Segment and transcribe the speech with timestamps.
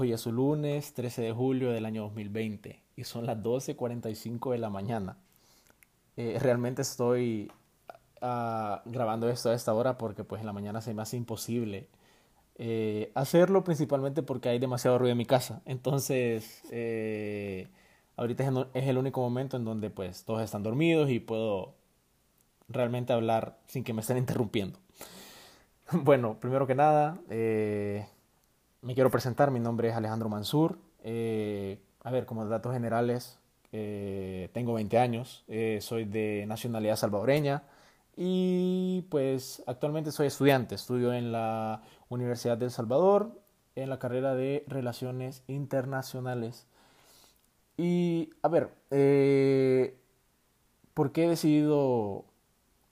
[0.00, 4.70] Hoy es lunes 13 de julio del año 2020 y son las 12.45 de la
[4.70, 5.18] mañana.
[6.16, 7.52] Eh, realmente estoy
[8.22, 11.86] ah, grabando esto a esta hora porque pues en la mañana se me hace imposible
[12.56, 15.60] eh, hacerlo principalmente porque hay demasiado ruido en mi casa.
[15.66, 17.68] Entonces, eh,
[18.16, 21.74] ahorita es el único momento en donde pues todos están dormidos y puedo
[22.68, 24.78] realmente hablar sin que me estén interrumpiendo.
[25.92, 27.20] Bueno, primero que nada,
[28.82, 30.78] me quiero presentar, mi nombre es Alejandro Mansur.
[31.02, 33.38] Eh, a ver, como datos generales,
[33.72, 37.62] eh, tengo 20 años, eh, soy de nacionalidad salvadoreña
[38.16, 43.40] y pues actualmente soy estudiante, estudio en la Universidad del Salvador
[43.76, 46.66] en la carrera de Relaciones Internacionales.
[47.76, 48.68] Y a ver,
[50.94, 52.24] ¿por qué he decidido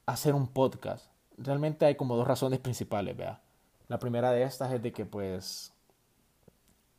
[0.06, 1.06] hacer un podcast?
[1.36, 3.42] Realmente hay como dos razones principales, vea.
[3.88, 5.74] La primera de estas es de que pues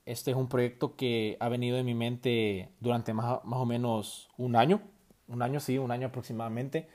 [0.06, 4.30] este es un proyecto que ha venido en mi mente durante más, más o menos
[4.38, 4.82] un año,
[5.28, 6.90] un año sí, un año aproximadamente,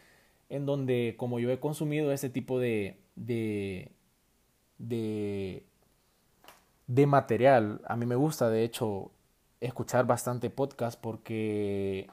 [0.49, 3.93] en donde como yo he consumido este tipo de, de,
[4.79, 5.67] de,
[7.07, 9.11] material, a mí me gusta de hecho
[9.61, 12.09] escuchar bastante podcast porque,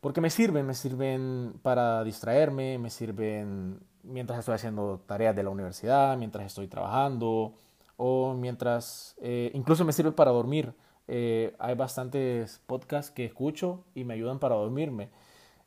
[0.00, 5.50] porque me sirven, me sirven para distraerme, me sirven mientras estoy haciendo tareas de la
[5.50, 7.54] universidad, mientras estoy trabajando,
[7.96, 10.74] o mientras, eh, incluso me sirve para dormir.
[11.08, 15.10] Eh, hay bastantes podcasts que escucho y me ayudan para dormirme.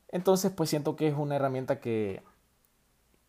[0.09, 2.23] Entonces, pues siento que es una herramienta que,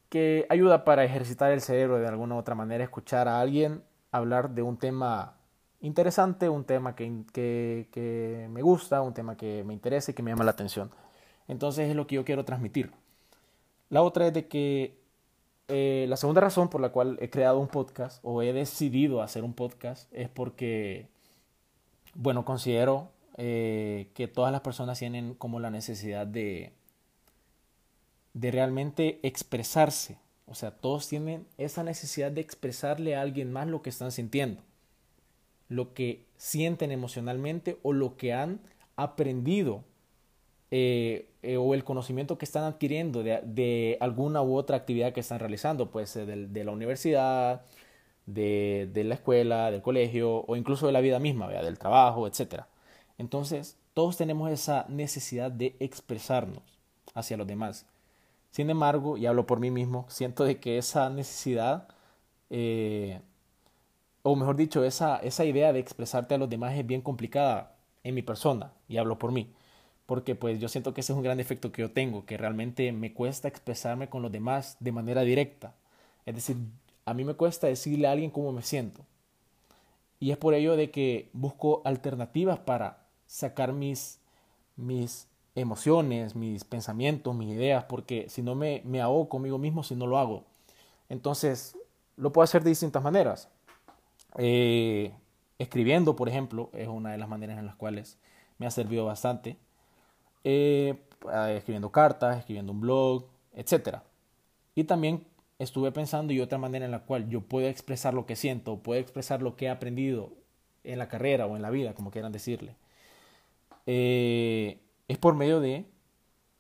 [0.09, 4.51] que ayuda para ejercitar el cerebro de alguna u otra manera, escuchar a alguien hablar
[4.51, 5.37] de un tema
[5.81, 10.23] interesante, un tema que, que, que me gusta, un tema que me interesa y que
[10.23, 10.91] me llama la atención.
[11.49, 12.93] Entonces es lo que yo quiero transmitir.
[13.89, 15.00] La otra es de que
[15.71, 19.45] eh, la segunda razón por la cual he creado un podcast o he decidido hacer
[19.45, 21.09] un podcast es porque,
[22.15, 26.73] bueno, considero eh, que todas las personas tienen como la necesidad de,
[28.35, 30.19] de realmente expresarse.
[30.47, 34.63] O sea, todos tienen esa necesidad de expresarle a alguien más lo que están sintiendo,
[35.69, 38.61] lo que sienten emocionalmente o lo que han
[38.97, 39.85] aprendido
[40.71, 45.41] eh, eh, o el conocimiento que están adquiriendo de, alguna u otra actividad que están
[45.41, 47.63] realizando, puede ser de, la universidad,
[48.27, 52.65] de, la escuela, del colegio o incluso de la vida misma, del trabajo, etc.
[53.19, 56.63] Entonces, todos tenemos esa necesidad de expresarnos
[57.15, 57.87] hacia los demás.
[58.51, 61.89] Sin embargo, y hablo por mí mismo, siento de que esa necesidad,
[62.51, 63.21] eh,
[64.23, 68.15] o mejor dicho, esa, esa idea de expresarte a los demás es bien complicada en
[68.15, 69.53] mi persona, y hablo por mí
[70.11, 72.91] porque pues yo siento que ese es un gran defecto que yo tengo, que realmente
[72.91, 75.73] me cuesta expresarme con los demás de manera directa.
[76.27, 76.57] Es decir,
[77.05, 79.03] a mí me cuesta decirle a alguien cómo me siento.
[80.19, 84.19] Y es por ello de que busco alternativas para sacar mis,
[84.75, 89.95] mis emociones, mis pensamientos, mis ideas, porque si no me, me ahogo conmigo mismo si
[89.95, 90.43] no lo hago.
[91.09, 91.77] Entonces,
[92.17, 93.49] lo puedo hacer de distintas maneras.
[94.39, 95.13] Eh,
[95.61, 98.19] escribiendo, por ejemplo, es una de las maneras en las cuales
[98.59, 99.57] me ha servido bastante.
[100.45, 100.95] Eh,
[101.51, 103.99] escribiendo cartas, escribiendo un blog, etc.
[104.75, 105.27] Y también
[105.59, 109.01] estuve pensando y otra manera en la cual yo puedo expresar lo que siento, puedo
[109.01, 110.33] expresar lo que he aprendido
[110.85, 112.75] en la carrera o en la vida, como quieran decirle,
[113.87, 115.85] eh, es por medio de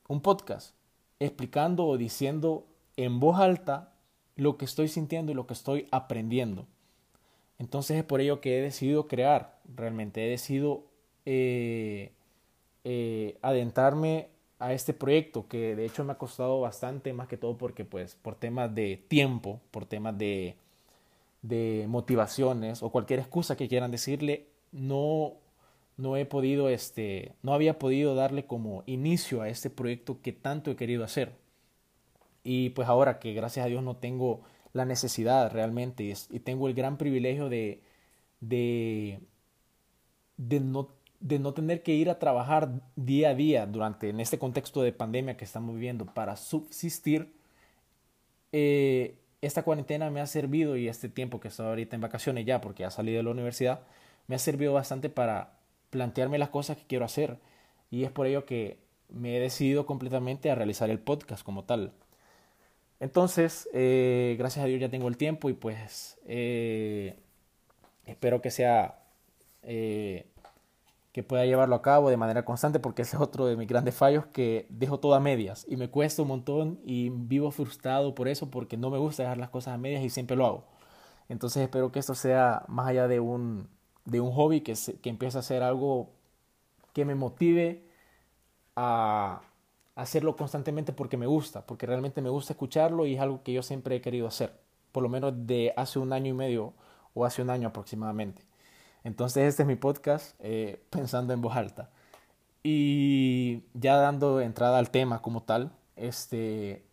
[0.08, 0.74] un podcast,
[1.18, 2.66] explicando o diciendo
[2.97, 3.94] en voz alta
[4.36, 6.66] lo que estoy sintiendo y lo que estoy aprendiendo.
[7.58, 10.84] Entonces es por ello que he decidido crear, realmente he decidido
[11.24, 12.12] eh,
[12.84, 17.56] eh, adentrarme a este proyecto que de hecho me ha costado bastante más que todo
[17.58, 20.56] porque pues por temas de tiempo, por temas de,
[21.42, 25.34] de motivaciones o cualquier excusa que quieran decirle, no,
[25.96, 30.70] no he podido, este, no había podido darle como inicio a este proyecto que tanto
[30.70, 31.32] he querido hacer.
[32.42, 34.42] Y pues ahora que gracias a Dios no tengo
[34.72, 37.82] la necesidad realmente y, y tengo el gran privilegio de,
[38.41, 39.21] de,
[40.36, 40.88] de no
[41.20, 44.92] de no tener que ir a trabajar día a día durante en este contexto de
[44.92, 47.32] pandemia que estamos viviendo para subsistir,
[48.52, 52.60] eh, esta cuarentena me ha servido y este tiempo que estoy ahorita en vacaciones ya
[52.60, 53.80] porque ha salido de la universidad,
[54.26, 55.58] me ha servido bastante para
[55.90, 57.38] plantearme las cosas que quiero hacer
[57.90, 58.78] y es por ello que
[59.08, 61.92] me he decidido completamente a realizar el podcast como tal.
[62.98, 67.16] Entonces, eh, gracias a Dios ya tengo el tiempo y pues eh,
[68.06, 68.96] espero que sea
[71.12, 73.95] que pueda llevarlo a cabo de manera constante, porque ese es otro de mis grandes
[73.97, 78.28] fallos, que dejo todo a medias y me cuesta un montón y vivo frustrado por
[78.28, 80.65] eso, porque no me gusta dejar las cosas a medias y siempre lo hago.
[81.28, 83.68] Entonces espero que esto sea más allá de un,
[84.04, 86.10] de un hobby que, que empiece a ser algo
[86.92, 87.84] que me motive
[88.77, 89.42] a
[89.95, 93.63] hacerlo constantemente porque me gusta, porque realmente me gusta escucharlo y es algo que yo
[93.63, 94.53] siempre he querido hacer,
[94.92, 96.74] por lo menos de hace un año y medio
[97.15, 98.49] o hace un año aproximadamente.
[99.04, 101.91] Entonces este es mi podcast eh, pensando en voz alta.
[102.62, 106.84] Y ya dando entrada al tema como tal, este,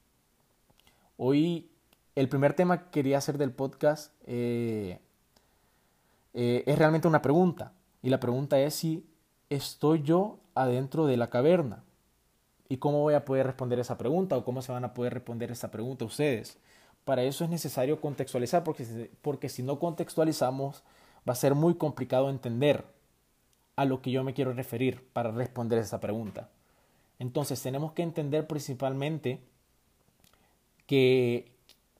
[1.18, 1.69] hoy
[2.15, 5.00] el primer tema que quería hacer del podcast eh,
[6.33, 7.74] eh, es realmente una pregunta.
[8.01, 9.06] Y la pregunta es si
[9.50, 11.83] estoy yo adentro de la caverna.
[12.69, 15.51] ¿Y cómo voy a poder responder esa pregunta o cómo se van a poder responder
[15.51, 16.57] esa pregunta ustedes?
[17.06, 20.83] Para eso es necesario contextualizar porque, porque si no contextualizamos
[21.27, 22.85] va a ser muy complicado entender
[23.75, 26.50] a lo que yo me quiero referir para responder esa pregunta.
[27.19, 29.39] Entonces tenemos que entender principalmente
[30.85, 31.51] que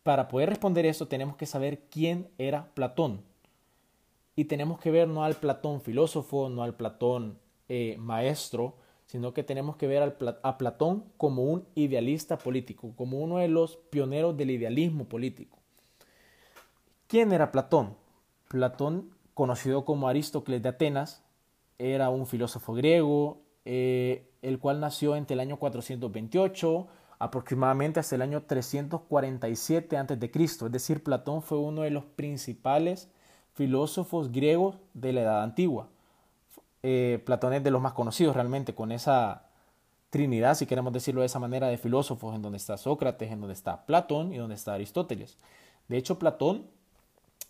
[0.04, 3.22] para poder responder eso tenemos que saber quién era Platón.
[4.36, 8.76] Y tenemos que ver no al Platón filósofo, no al Platón eh, maestro,
[9.08, 13.78] sino que tenemos que ver a Platón como un idealista político, como uno de los
[13.78, 15.58] pioneros del idealismo político.
[17.08, 17.96] ¿Quién era Platón?
[18.48, 21.24] Platón, conocido como Aristócles de Atenas,
[21.78, 26.88] era un filósofo griego, eh, el cual nació entre el año 428
[27.20, 30.32] aproximadamente hasta el año 347 a.C.
[30.34, 33.12] Es decir, Platón fue uno de los principales
[33.54, 35.90] filósofos griegos de la Edad Antigua.
[36.82, 39.50] Eh, Platón es de los más conocidos realmente, con esa
[40.10, 43.54] trinidad, si queremos decirlo de esa manera, de filósofos, en donde está Sócrates, en donde
[43.54, 45.38] está Platón y donde está Aristóteles.
[45.88, 46.66] De hecho, Platón,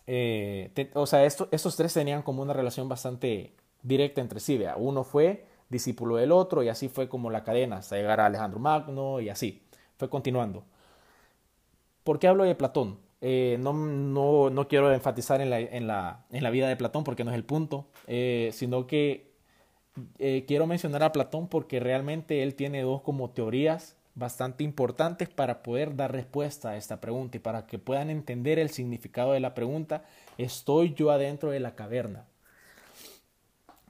[0.07, 4.59] eh, o sea, estos tres tenían como una relación bastante directa entre sí.
[4.77, 8.59] Uno fue discípulo del otro y así fue como la cadena hasta llegar a Alejandro
[8.59, 9.61] Magno y así
[9.97, 10.63] fue continuando.
[12.03, 12.99] ¿Por qué hablo de Platón?
[13.19, 17.03] Eh, no, no, no, quiero enfatizar en la, en, la, en la, vida de Platón
[17.03, 19.27] porque no es el punto, eh, sino que
[20.47, 25.95] quiero mencionar a Platón porque realmente él tiene dos como teorías bastante importantes para poder
[25.95, 30.03] dar respuesta a esta pregunta y para que puedan entender el significado de la pregunta,
[30.39, 32.25] ¿estoy yo adentro de la caverna?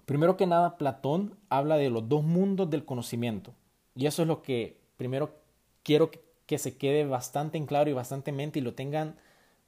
[0.05, 3.53] Primero que nada, Platón habla de los dos mundos del conocimiento.
[3.95, 5.31] Y eso es lo que primero
[5.81, 6.11] quiero
[6.45, 9.15] que se quede bastante en claro y bastante en mente y lo tengan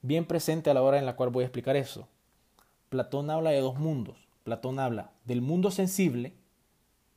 [0.01, 2.07] bien presente a la hora en la cual voy a explicar eso.
[2.89, 4.27] Platón habla de dos mundos.
[4.43, 6.33] Platón habla del mundo sensible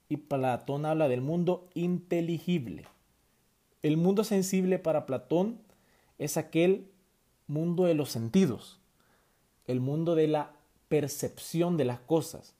[0.09, 2.87] y Platón habla del mundo inteligible.
[3.83, 5.59] El mundo sensible para Platón
[6.19, 6.87] es aquel
[7.49, 8.79] mundo de los sentidos,
[9.67, 10.53] el mundo de la
[10.89, 12.55] percepción de las cosas,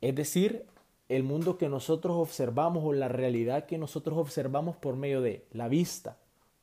[0.00, 0.66] es decir,
[1.08, 5.68] el mundo que nosotros observamos o la realidad que nosotros observamos por medio de la
[5.68, 6.18] vista,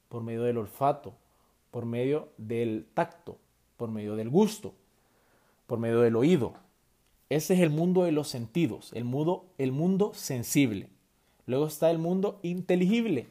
[0.09, 1.13] por medio del olfato,
[1.71, 3.37] por medio del tacto,
[3.77, 4.73] por medio del gusto,
[5.65, 6.53] por medio del oído.
[7.29, 10.89] Ese es el mundo de los sentidos, el mundo, el mundo sensible.
[11.45, 13.29] Luego está el mundo inteligible,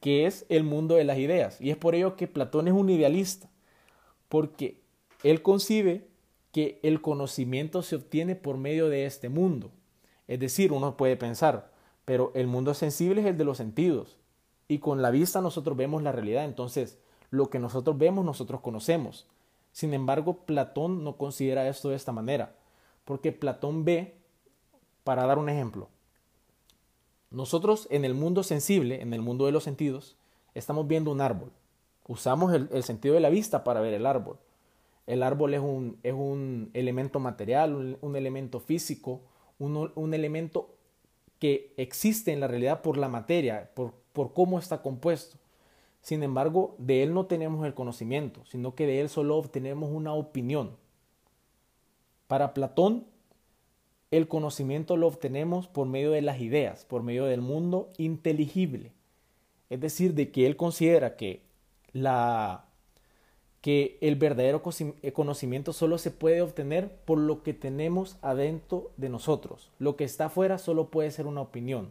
[0.00, 1.60] que es el mundo de las ideas.
[1.60, 3.48] Y es por ello que Platón es un idealista,
[4.28, 4.82] porque
[5.22, 6.08] él concibe
[6.52, 9.72] que el conocimiento se obtiene por medio de este mundo.
[10.28, 11.72] Es decir, uno puede pensar,
[12.04, 14.18] pero el mundo sensible es el de los sentidos
[14.68, 16.98] y con la vista nosotros vemos la realidad, entonces
[17.30, 19.26] lo que nosotros vemos nosotros conocemos.
[19.72, 22.56] Sin embargo, Platón no considera esto de esta manera,
[23.04, 24.16] porque Platón ve,
[25.02, 25.88] para dar un ejemplo,
[27.30, 30.16] nosotros en el mundo sensible, en el mundo de los sentidos,
[30.54, 31.52] estamos viendo un árbol.
[32.06, 34.38] Usamos el, sentido de la vista para ver el árbol.
[35.06, 39.22] El árbol es un, es un elemento material, un, elemento físico,
[39.58, 40.74] un, un, elemento
[41.38, 45.38] que existe en la realidad por la materia, por, por cómo está compuesto.
[46.00, 50.12] Sin embargo, de él no tenemos el conocimiento, sino que de él solo obtenemos una
[50.12, 50.76] opinión.
[52.26, 53.06] Para Platón,
[54.16, 58.92] el conocimiento lo obtenemos por medio de las ideas, por medio del mundo inteligible.
[59.70, 61.42] Es decir, de que él considera que
[61.92, 62.66] la,
[63.64, 64.62] que el verdadero
[65.00, 69.70] eh, conocimiento solo se puede obtener por lo que tenemos adentro de nosotros.
[69.78, 71.90] Lo que está afuera solo puede ser una opinión.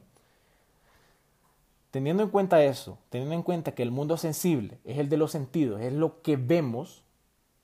[1.90, 5.32] Teniendo en cuenta eso, teniendo en cuenta que el mundo sensible es el de los
[5.32, 7.04] sentidos, es lo que vemos,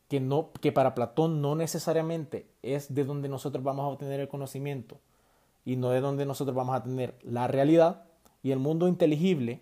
[0.10, 4.28] que, no, que para Platón no necesariamente es de donde nosotros vamos a obtener el
[4.28, 5.00] conocimiento
[5.64, 8.04] y no de donde nosotros vamos a tener la realidad,
[8.42, 9.62] y el mundo inteligible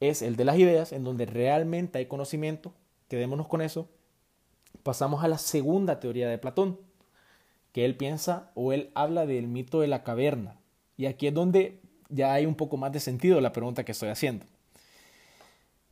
[0.00, 2.72] es el de las ideas, en donde realmente hay conocimiento,
[3.08, 3.88] quedémonos con eso,
[4.82, 6.78] pasamos a la segunda teoría de Platón,
[7.72, 10.60] que él piensa o él habla del mito de la caverna.
[10.96, 14.10] Y aquí es donde ya hay un poco más de sentido la pregunta que estoy
[14.10, 14.44] haciendo.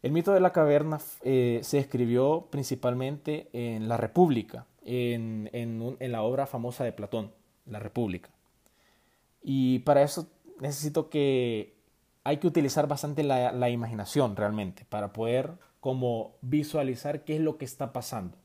[0.03, 6.23] El mito de la caverna eh, se escribió principalmente en la República, en, en, la
[6.23, 7.33] obra famosa de Platón,
[7.67, 8.31] La República.
[9.43, 10.29] Y para eso
[10.59, 11.75] necesito que
[12.25, 17.59] hay que utilizar bastante la, la, imaginación realmente para poder como visualizar qué es lo
[17.59, 18.39] que está pasando.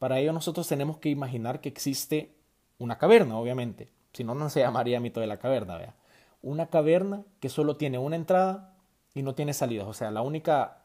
[0.00, 2.34] Para ello nosotros tenemos que imaginar que existe
[2.78, 3.92] una caverna, obviamente.
[4.12, 5.94] Si no, no se llamaría mito de la caverna, vea.
[6.42, 8.71] Una caverna que solo tiene una entrada
[9.14, 9.86] y no tiene salidas.
[9.86, 10.82] O sea, la única,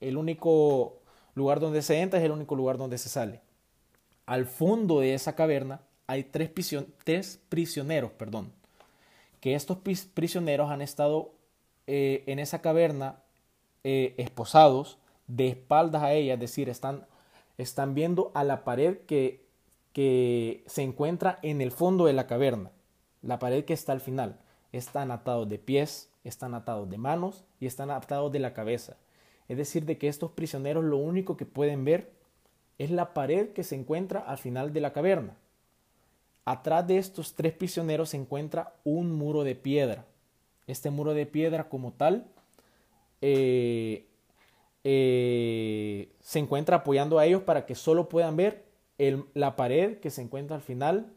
[0.00, 1.00] el único
[1.34, 3.40] lugar donde se entra es el único lugar donde se sale.
[4.26, 6.50] Al fondo de esa caverna hay tres,
[7.04, 8.52] tres prisioneros, perdón,
[9.40, 11.32] que estos prisioneros han estado
[11.86, 13.16] eh, en esa caverna
[13.84, 17.06] eh, esposados de espaldas a ella, es decir, están,
[17.58, 19.44] están viendo a la pared que,
[19.92, 22.70] que se encuentra en el fondo de la caverna,
[23.22, 24.38] la pared que está al final.
[24.72, 28.96] Están atados de pies, están atados de manos y están atados de la cabeza.
[29.48, 32.12] Es decir, de que estos prisioneros lo único que pueden ver
[32.78, 35.36] es la pared que se encuentra al final de la caverna.
[36.44, 40.06] Atrás de estos tres prisioneros se encuentra un muro de piedra.
[40.66, 42.26] Este muro de piedra como tal
[43.20, 44.06] eh,
[44.84, 48.64] eh, se encuentra apoyando a ellos para que solo puedan ver
[49.34, 51.12] la pared que se encuentra al final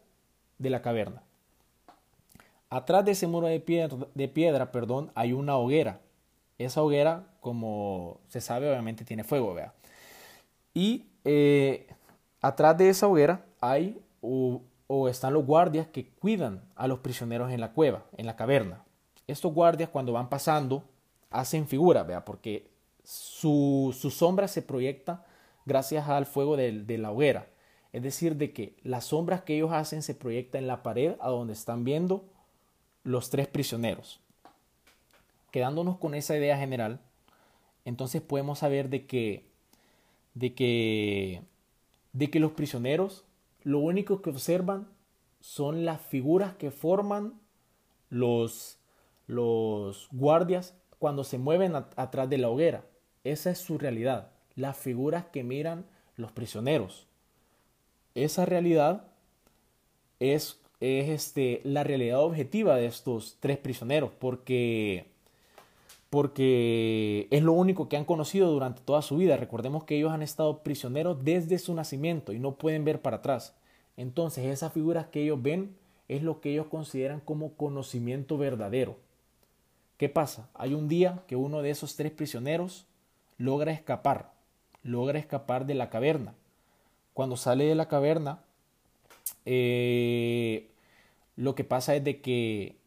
[0.58, 1.24] de la caverna.
[2.74, 6.02] Atrás de ese muro de piedra, de piedra perdón, hay una hoguera.
[6.58, 9.54] Esa hoguera, como se sabe, obviamente tiene fuego.
[9.54, 9.76] ¿vea?
[10.74, 11.86] Y eh,
[12.42, 17.62] atrás de esa hoguera hay o están los guardias que cuidan a los prisioneros en
[17.62, 18.84] la cueva, en la caverna.
[19.28, 20.84] Estos guardias cuando van pasando
[21.30, 22.72] hacen figura, vea, porque
[23.04, 25.28] su, sombra se proyecta
[25.68, 27.50] gracias al fuego de, de, la hoguera.
[27.92, 31.30] Es decir, de que las sombras que ellos hacen se proyectan en la pared a
[31.30, 32.33] donde están viendo
[33.04, 34.20] los tres prisioneros.
[35.52, 37.00] Quedándonos con esa idea general,
[37.86, 39.46] entonces podemos saber de que,
[40.34, 41.42] de que,
[42.14, 43.26] de que los prisioneros
[43.64, 44.88] lo único que observan
[45.40, 47.40] son las figuras que forman
[48.10, 48.78] los,
[49.28, 52.86] los guardias cuando se mueven atrás de la hoguera.
[53.24, 57.08] Esa es su realidad, las figuras que miran los prisioneros.
[58.16, 59.08] Esa realidad
[60.20, 65.06] es, es este, la realidad objetiva de estos tres prisioneros, porque,
[66.10, 69.38] porque es lo único que han conocido durante toda su vida.
[69.38, 73.56] Recordemos que ellos han estado prisioneros desde su nacimiento y no pueden ver para atrás.
[73.96, 75.74] Entonces esas figuras que ellos ven
[76.10, 78.98] es lo que ellos consideran como conocimiento verdadero.
[79.98, 80.50] ¿Qué pasa?
[80.54, 82.86] Hay un día que uno de esos tres prisioneros
[83.38, 84.34] logra escapar,
[84.84, 86.34] logra escapar de la caverna.
[87.14, 88.40] Cuando sale de la caverna,
[89.46, 90.68] eh,
[91.36, 92.78] lo que pasa es de que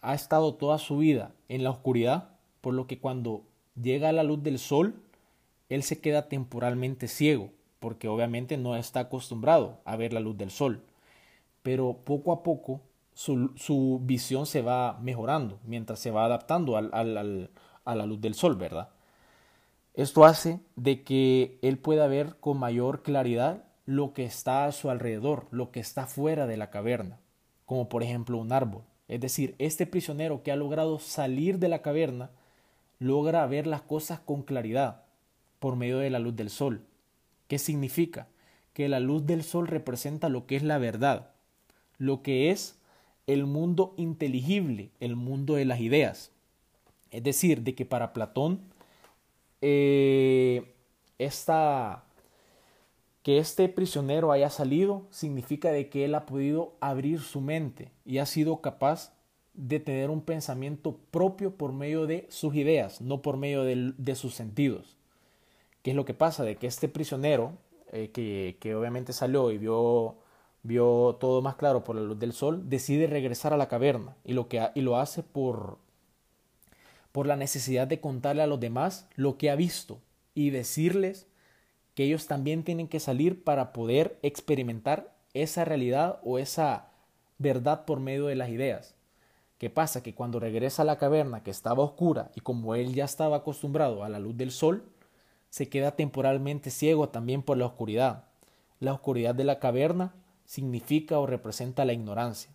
[0.00, 2.30] ha estado toda su vida en la oscuridad,
[2.60, 3.44] por lo que cuando
[3.80, 5.02] llega a la luz del sol,
[5.68, 10.50] él se queda temporalmente ciego porque obviamente no está acostumbrado a ver la luz del
[10.50, 10.82] sol.
[11.62, 12.80] Pero poco a poco
[13.14, 18.88] su, visión se va mejorando mientras se va adaptando a la luz del sol, ¿verdad?
[19.94, 24.90] Esto hace de que él pueda ver con mayor claridad lo que está a su
[24.90, 27.20] alrededor, lo que está fuera de la caverna,
[27.66, 28.82] como por ejemplo un árbol.
[29.08, 32.30] Es decir, este prisionero que ha logrado salir de la caverna
[32.98, 35.02] logra ver las cosas con claridad
[35.58, 36.84] por medio de la luz del sol.
[37.48, 38.28] ¿Qué significa?
[38.72, 41.30] Que la luz del sol representa lo que es la verdad,
[41.98, 42.78] lo que es
[43.26, 46.32] el mundo inteligible, el mundo de las ideas.
[47.10, 48.60] Es decir, de que para Platón
[49.60, 50.74] eh,
[53.26, 58.18] que este prisionero haya salido significa de que él ha podido abrir su mente y
[58.18, 59.14] ha sido capaz
[59.52, 64.36] de tener un pensamiento propio por medio de sus ideas, no por medio de sus
[64.36, 64.96] sentidos.
[65.82, 66.44] ¿Qué es lo que pasa?
[66.44, 67.54] De que este prisionero,
[67.90, 70.18] eh, que, obviamente salió y vio,
[70.62, 74.34] vio todo más claro por la luz del sol, decide regresar a la caverna y
[74.34, 75.78] lo, que, y lo hace por,
[77.10, 79.98] por la necesidad de contarle a los demás lo que ha visto
[80.32, 81.26] y decirles
[81.96, 86.90] que ellos también tienen que salir para poder experimentar esa realidad o esa
[87.38, 88.94] verdad por medio de las ideas.
[89.56, 90.02] ¿Qué pasa?
[90.02, 94.04] Que cuando regresa a la caverna que estaba oscura y como él ya estaba acostumbrado
[94.04, 94.84] a la luz del sol,
[95.48, 98.24] se queda temporalmente ciego también por la oscuridad.
[98.78, 102.54] La oscuridad de la caverna significa o representa la ignorancia.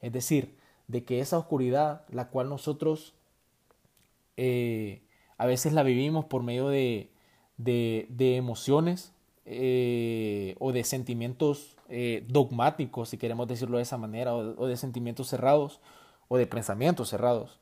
[0.00, 3.16] Es decir, de que esa oscuridad, la cual nosotros
[4.36, 5.02] eh,
[5.36, 7.12] a veces la vivimos por medio de,
[7.56, 8.06] de,
[8.36, 9.12] emociones
[9.44, 15.28] eh, o de sentimientos eh, dogmáticos, si queremos decirlo de esa manera, o de sentimientos
[15.28, 15.80] cerrados
[16.28, 17.60] o de pensamientos cerrados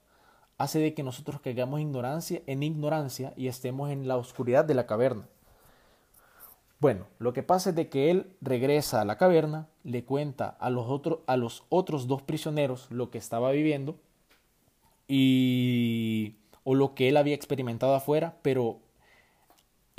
[0.61, 4.87] hace de que nosotros caigamos ignorancia, en ignorancia y estemos en la oscuridad de la
[4.87, 5.27] caverna.
[6.81, 10.69] Bueno, lo que pasa es de que él regresa a la caverna, le cuenta a
[10.69, 10.87] los,
[11.27, 13.97] a los otros dos prisioneros lo que estaba viviendo
[15.09, 18.81] y o lo que él había experimentado afuera, pero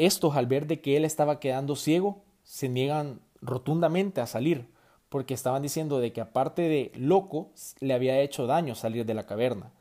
[0.06, 4.68] estos al ver de que él estaba quedando ciego, se niegan rotundamente a salir,
[5.10, 9.26] porque estaban diciendo de que aparte de loco, le había hecho daño salir de la
[9.26, 9.72] caverna.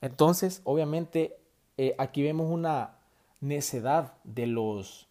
[0.00, 1.38] Entonces, obviamente,
[1.76, 2.96] eh, aquí vemos una
[3.40, 5.06] necedad de los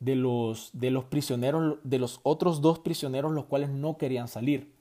[0.00, 4.72] de los, de los prisioneros, de los otros dos prisioneros, los cuales no querían salir.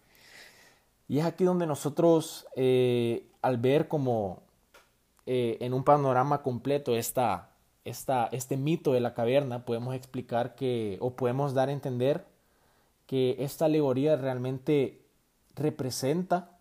[1.09, 4.43] Y es aquí donde nosotros, eh, al ver como
[5.25, 7.48] eh, en un panorama completo esta,
[7.89, 12.25] esta, este mito de la caverna, podemos explicar que, o podemos dar a entender
[13.05, 15.01] que esta alegoría realmente
[15.55, 16.57] representa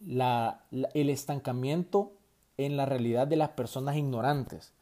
[0.00, 0.64] la,
[0.94, 2.12] el estancamiento
[2.56, 4.72] en la realidad de las personas ignorantes.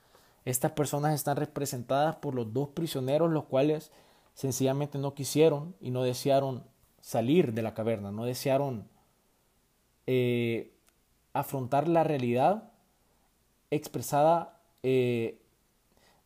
[0.44, 3.90] Estas personas están representadas por los dos prisioneros, los cuales
[4.34, 6.64] sencillamente no quisieron y no desearon
[7.00, 8.88] salir de la caverna, no desearon
[10.06, 10.74] eh,
[11.32, 12.70] afrontar la realidad
[13.70, 14.53] expresada
[14.84, 15.40] eh,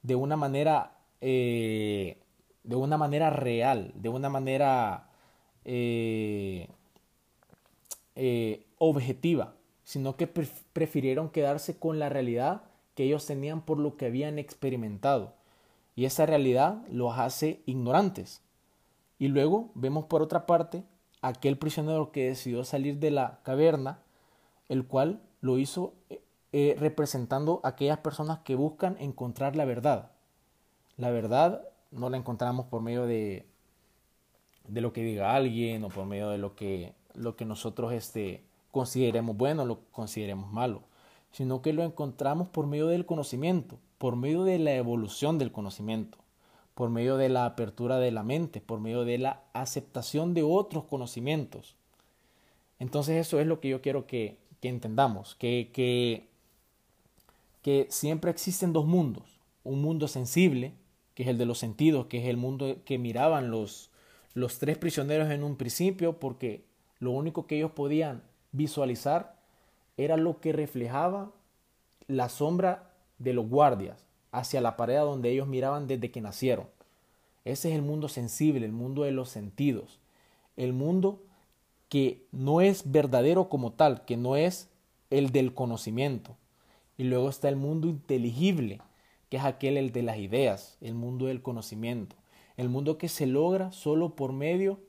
[0.03, 2.19] de una manera eh,
[2.65, 5.09] de una manera real, de una manera
[8.79, 12.63] objetiva, sino que prefirieron quedarse con la realidad
[12.95, 15.35] que ellos tenían por lo que habían experimentado.
[15.95, 18.43] Y esa realidad los hace ignorantes.
[19.21, 20.83] Y luego vemos por otra parte
[21.23, 24.01] aquel prisionero que decidió salir de la caverna,
[24.69, 25.95] el cual lo hizo
[26.53, 30.11] eh, representando a aquellas personas que buscan encontrar la verdad.
[30.97, 33.47] La verdad no la encontramos por medio de,
[34.67, 38.45] de lo que diga alguien o por medio de lo que, lo que nosotros este,
[38.71, 40.83] consideremos bueno o lo consideremos malo
[41.31, 46.19] sino que lo encontramos por medio del conocimiento, por medio de la evolución del conocimiento,
[46.75, 50.85] por medio de la apertura de la mente, por medio de la aceptación de otros
[50.85, 51.77] conocimientos.
[52.79, 56.28] Entonces eso es lo que yo quiero que, entendamos, que, que,
[57.63, 60.75] que siempre existen dos mundos, un mundo sensible,
[61.15, 63.91] que es el de los sentidos, que es el mundo que miraban los,
[64.35, 66.65] los tres prisioneros en un principio, porque
[66.99, 69.37] lo único que ellos podían visualizar
[69.97, 71.33] era lo que reflejaba
[72.07, 76.67] la sombra de los guardias hacia la pared donde ellos miraban desde que nacieron.
[77.45, 79.99] Ese es el mundo sensible, el mundo de los sentidos,
[80.57, 81.23] el mundo
[81.89, 84.69] que no es verdadero como tal, que no es
[85.11, 86.37] el del conocimiento.
[86.99, 88.83] Y luego está el mundo inteligible,
[89.31, 92.17] que es aquel el de las ideas, el mundo del conocimiento,
[92.57, 94.81] el mundo que se logra solo por medio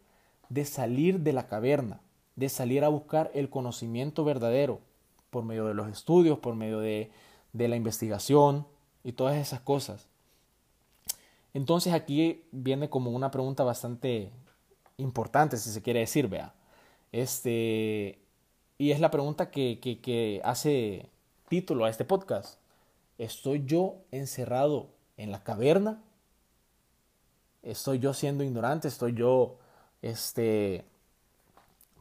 [0.50, 2.02] de salir de la caverna,
[2.36, 4.82] de salir a buscar el conocimiento verdadero,
[5.30, 7.12] por medio de los estudios, por medio de,
[7.54, 8.66] la investigación
[9.04, 10.08] y todas esas cosas.
[11.54, 14.32] Entonces aquí viene como una pregunta bastante
[14.98, 16.54] importante, si se quiere decir, vea.
[17.12, 18.20] Este,
[18.78, 21.10] y es la pregunta que, que, que hace
[21.50, 22.60] título a este podcast.
[23.18, 26.02] ¿Estoy yo encerrado en la caverna?
[27.64, 28.88] ¿Estoy yo siendo ignorante?
[28.88, 29.58] ¿Estoy yo
[30.02, 30.86] este,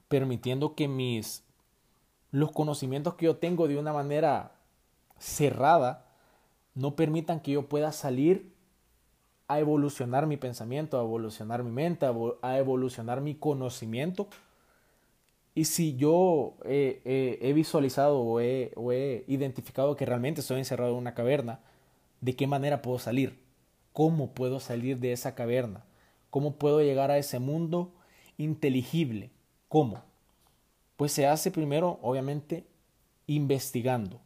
[0.09, 1.43] permitiendo que mis
[2.31, 4.53] los conocimientos que yo tengo de una manera
[5.19, 6.05] cerrada
[6.75, 8.53] no permitan que yo pueda salir
[9.49, 12.07] a evolucionar mi pensamiento, a evolucionar mi mente,
[12.43, 14.29] a evolucionar mi conocimiento.
[15.59, 20.99] Y si yo he visualizado o he, o he identificado que realmente estoy encerrado en
[20.99, 21.59] una caverna,
[22.21, 23.41] ¿de qué manera puedo salir?
[23.93, 25.85] ¿Cómo puedo salir de esa caverna?
[26.31, 27.91] ¿Cómo puedo llegar a ese mundo
[28.37, 29.33] inteligible?
[29.67, 30.05] ¿Cómo?
[30.97, 32.65] Pues se hace primero, obviamente,
[33.27, 34.21] investigando,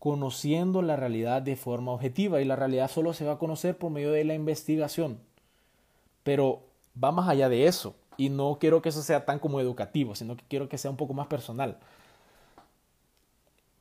[0.00, 3.92] conociendo la realidad de forma objetiva y la realidad solo se va a conocer por
[3.92, 5.20] medio de la investigación.
[6.24, 6.64] Pero
[7.00, 10.36] va más allá de eso y no quiero que eso sea tan como educativo, sino
[10.36, 11.78] que quiero que sea un poco más personal.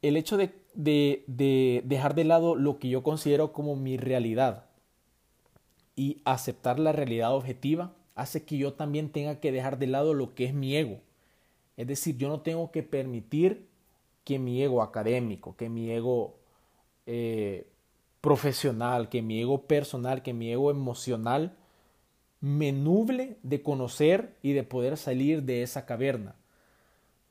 [0.01, 4.65] El hecho de, de dejar de lado lo que yo considero como mi realidad
[5.95, 10.35] y aceptar la realidad objetiva hace que yo también tenga que dejar de lado lo
[10.35, 10.99] que es mi ego
[11.77, 13.67] es decir, yo no tengo que permitir
[14.23, 16.35] que mi ego académico, que mi ego
[17.05, 17.67] eh,
[18.21, 21.55] profesional, que mi ego personal, que mi ego emocional
[22.45, 26.35] me nuble de conocer y de poder salir de esa caverna.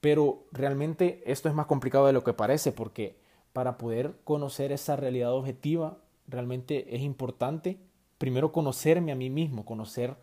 [0.00, 3.16] Pero realmente esto es más complicado de lo que parece porque
[3.52, 7.78] para poder conocer esa realidad objetiva realmente es importante
[8.18, 10.16] primero conocerme a mí mismo, conocer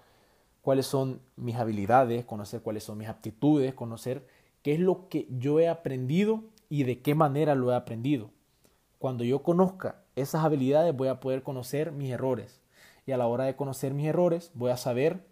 [0.62, 4.28] cuáles son mis habilidades, conocer cuáles son mis aptitudes, conocer
[4.62, 8.30] qué es lo que yo he aprendido y de qué manera lo he aprendido.
[9.00, 12.61] Cuando yo conozca esas habilidades voy a poder conocer mis errores.
[13.14, 15.26] A la hora de conocer mis errores voy a saber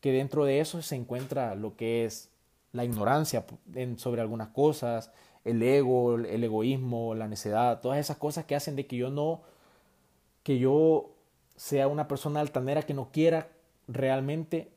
[0.00, 2.30] que dentro de eso se encuentra lo que es
[2.72, 3.44] la ignorancia
[3.96, 5.12] sobre algunas cosas,
[5.44, 9.42] el ego, el egoísmo, la necedad, todas esas cosas que hacen de que yo no,
[10.42, 11.10] que yo
[11.56, 13.48] sea una persona altanera que no quiera
[13.86, 14.72] realmente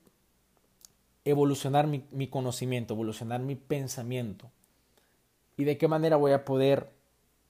[1.24, 4.52] evolucionar mi, mi, conocimiento, evolucionar mi pensamiento.
[5.58, 6.92] ¿Y de qué manera voy a poder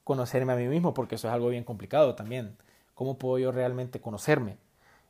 [0.04, 0.94] conocerme a mí mismo?
[0.94, 2.56] Porque eso es algo bien complicado también.
[2.94, 4.58] ¿Cómo puedo yo realmente conocerme?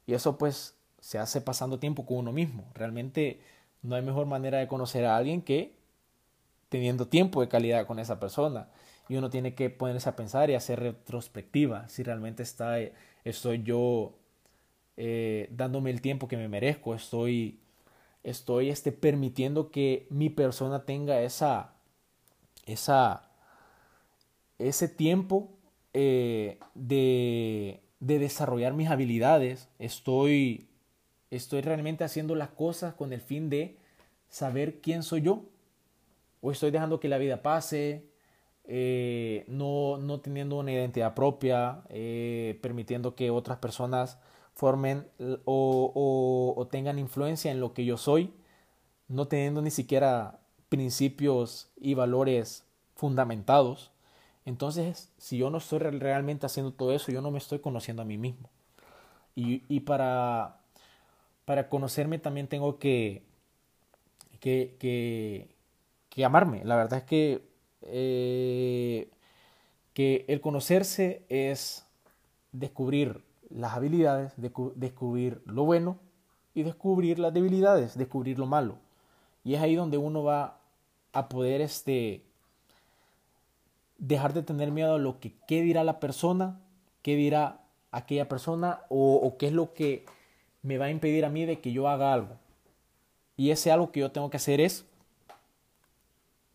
[0.05, 2.65] Y eso pues se hace pasando tiempo con uno mismo.
[2.73, 3.39] Realmente
[3.81, 5.75] no hay mejor manera de conocer a alguien que
[6.69, 8.69] teniendo tiempo de calidad con esa persona.
[9.07, 12.77] Y uno tiene que ponerse a pensar y hacer retrospectiva si realmente está,
[13.23, 14.15] estoy yo
[14.97, 17.59] eh, dándome el tiempo que me merezco, estoy,
[18.23, 21.73] estoy este, permitiendo que mi persona tenga esa,
[22.65, 23.29] esa,
[24.57, 25.51] ese tiempo
[25.93, 30.67] eh, de, de desarrollar mis habilidades, estoy,
[31.31, 33.79] estoy realmente haciendo las cosas con el fin de
[34.29, 35.45] saber quién soy yo.
[36.39, 38.05] O estoy dejando que la vida pase,
[38.65, 44.19] eh, no, no, teniendo una identidad propia, eh, permitiendo que otras personas
[44.53, 45.07] formen
[45.45, 48.33] o, o, tengan influencia en lo que yo soy,
[49.07, 53.91] no teniendo ni siquiera principios y valores fundamentados.
[54.45, 58.05] Entonces, si yo no estoy realmente haciendo todo eso, yo no me estoy conociendo a
[58.05, 58.49] mí mismo.
[59.35, 60.61] Y, para,
[61.43, 63.23] para conocerme también tengo que,
[64.39, 65.49] que, que,
[66.09, 66.63] que amarme.
[66.63, 67.41] La verdad es que,
[67.81, 69.09] eh,
[69.93, 71.85] que el conocerse es
[72.53, 75.99] descubrir las habilidades, descubrir lo bueno
[76.53, 78.77] y descubrir las debilidades, descubrir lo malo.
[79.43, 80.59] Y es ahí donde uno va
[81.11, 82.23] a poder este,
[83.97, 86.59] dejar de tener miedo a lo que qué dirá la persona,
[87.01, 90.05] qué dirá aquella persona o, o qué es lo que
[90.61, 92.37] me va a impedir a mí de que yo haga algo.
[93.37, 94.85] Y ese algo que yo tengo que hacer es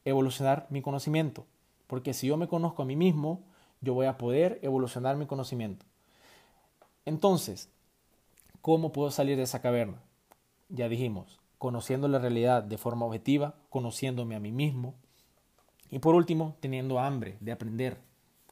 [0.05, 1.46] evolucionar mi conocimiento.
[1.87, 3.42] Porque si yo me conozco a mí mismo,
[3.81, 5.87] yo voy a poder evolucionar mi conocimiento.
[7.05, 7.68] Entonces,
[8.61, 10.00] ¿cómo puedo salir de esa caverna?
[10.68, 14.94] Ya dijimos, conociendo la realidad de forma objetiva, conociéndome a mí mismo,
[15.90, 17.98] y por último, teniendo hambre de aprender,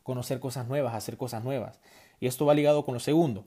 [0.02, 1.80] conocer cosas nuevas, hacer cosas nuevas.
[2.20, 3.44] Y esto va ligado con lo segundo,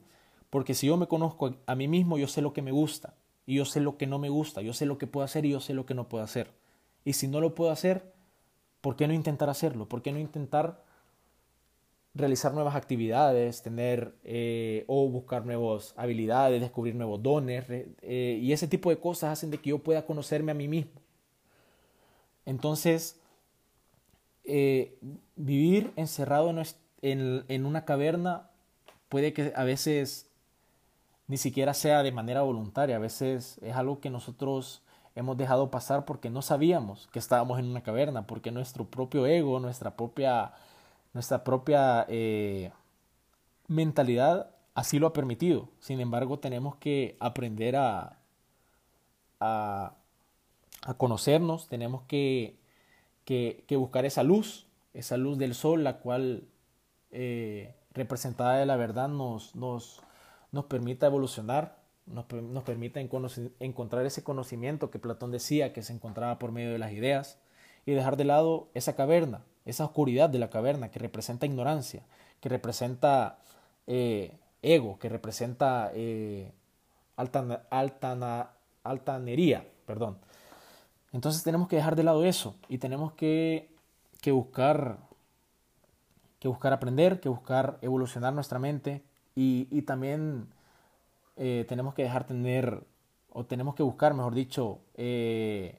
[0.50, 3.14] porque si yo me conozco a mí mismo, yo sé lo que me gusta,
[3.46, 5.50] y yo sé lo que no me gusta, yo sé lo que puedo hacer y
[5.50, 6.50] yo sé lo que no puedo hacer.
[7.04, 8.12] Y si no lo puedo hacer,
[8.80, 9.88] ¿por qué no intentar hacerlo?
[9.88, 10.84] ¿Por qué no intentar
[12.14, 17.64] realizar nuevas actividades, tener eh, o buscar nuevas habilidades, descubrir nuevos dones?
[17.68, 21.00] Eh, y ese tipo de cosas hacen de que yo pueda conocerme a mí mismo.
[22.46, 23.20] Entonces,
[24.44, 24.98] eh,
[25.36, 26.50] vivir encerrado
[27.02, 28.48] en, en, una caverna
[29.08, 30.28] puede que a veces
[31.28, 34.82] ni siquiera sea de manera voluntaria, a veces es algo que nosotros
[35.14, 39.60] hemos dejado pasar porque no sabíamos que estábamos en una caverna, porque nuestro propio ego,
[39.60, 40.52] nuestra propia,
[41.12, 42.72] nuestra propia eh,
[43.68, 45.68] mentalidad así lo ha permitido.
[45.80, 48.18] Sin embargo, tenemos que aprender a,
[49.40, 49.94] a,
[50.82, 52.56] a conocernos, tenemos que
[53.24, 56.44] que, buscar esa luz, esa luz del sol, la cual
[57.10, 60.00] eh, representada de la verdad nos, nos,
[60.50, 66.38] nos permita evolucionar, nos, nos permita encontrar ese conocimiento que Platón decía que se encontraba
[66.38, 67.38] por medio de las ideas
[67.86, 72.02] y dejar de lado esa caverna, esa oscuridad de la caverna que representa ignorancia,
[72.40, 73.38] que representa
[73.86, 76.52] eh, ego, que representa eh,
[78.82, 80.18] altanería, perdón.
[81.12, 83.70] Entonces tenemos que dejar de lado eso y tenemos que,
[84.20, 84.98] que buscar
[86.42, 89.04] que buscar aprender, que buscar evolucionar nuestra mente
[89.36, 90.48] y, y también
[91.36, 92.84] eh, tenemos que dejar tener,
[93.30, 95.78] o tenemos que buscar, mejor dicho, eh,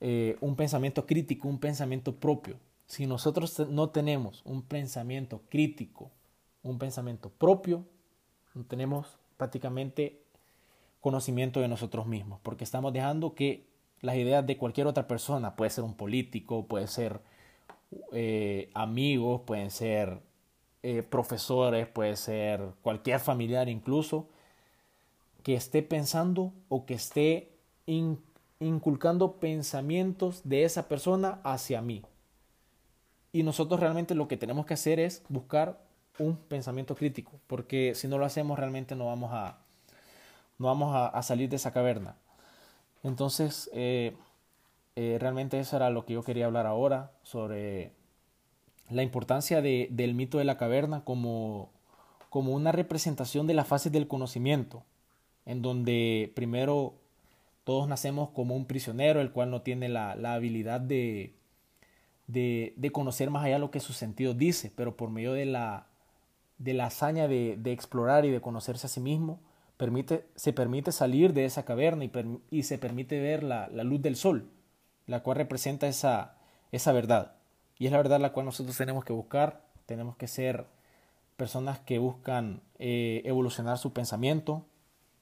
[0.00, 2.60] eh, un pensamiento crítico, un pensamiento propio.
[2.86, 6.12] Si nosotros no tenemos un pensamiento crítico,
[6.62, 7.84] un pensamiento propio,
[8.54, 10.22] no tenemos prácticamente
[11.00, 13.66] conocimiento de nosotros mismos, porque estamos dejando que
[14.04, 15.56] las ideas de cualquier otra persona.
[15.56, 17.20] Puede ser un político, puede ser
[18.12, 20.20] eh, amigos, pueden ser
[20.82, 24.28] eh, profesores, puede ser cualquier familiar incluso,
[25.42, 27.50] que esté pensando o que esté
[28.60, 32.02] inculcando pensamientos de esa persona hacia mí.
[33.32, 35.80] Y nosotros realmente lo que tenemos que hacer es buscar
[36.18, 39.58] un pensamiento crítico, porque si no lo hacemos realmente no vamos a,
[40.58, 42.16] no vamos a salir de esa caverna.
[43.04, 44.16] Entonces, eh,
[44.96, 47.92] eh, realmente eso era lo que yo quería hablar ahora, sobre
[48.90, 51.70] la importancia de, del mito de la caverna como,
[52.30, 54.82] como una representación de las fases del conocimiento,
[55.46, 56.94] en donde primero
[57.64, 61.34] todos nacemos como un prisionero, el cual no tiene la, habilidad de,
[62.26, 65.86] de, conocer más allá lo que su sentido dice, pero por medio de la,
[66.58, 69.40] de la hazaña de, explorar y de conocerse a sí mismo,
[69.76, 72.12] permite, se permite salir de esa caverna y,
[72.50, 74.50] y se permite ver la, la, luz del sol,
[75.06, 76.36] la cual representa esa,
[76.72, 77.36] esa verdad.
[77.78, 80.66] Y es la verdad la cual nosotros tenemos que buscar, tenemos que ser
[81.36, 84.64] personas que buscan eh, evolucionar su pensamiento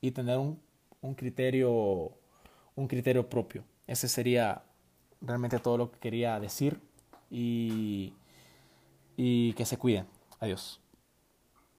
[0.00, 0.60] y tener un,
[1.00, 2.12] un, criterio,
[2.76, 3.64] un criterio propio.
[3.86, 4.62] Ese sería
[5.20, 6.80] realmente todo lo que quería decir
[7.30, 8.12] y,
[9.16, 10.06] y que se cuiden.
[10.40, 10.81] Adiós.